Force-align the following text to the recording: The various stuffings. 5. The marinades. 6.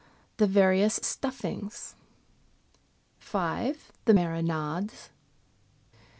The 0.37 0.47
various 0.47 0.95
stuffings. 1.03 1.93
5. 3.19 3.91
The 4.05 4.13
marinades. 4.13 4.89
6. 4.91 5.09